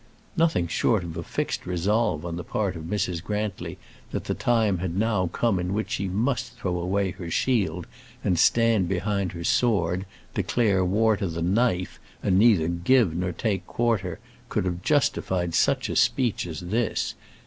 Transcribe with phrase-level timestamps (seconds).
[0.35, 3.23] Nothing short of a fixed resolve on the part of Mrs.
[3.23, 3.77] Grantly
[4.09, 7.85] that the time had now come in which she must throw away her shield
[8.23, 13.67] and stand behind her sword, declare war to the knife, and neither give nor take
[13.67, 14.17] quarter,
[14.49, 17.13] could have justified such a speech as this.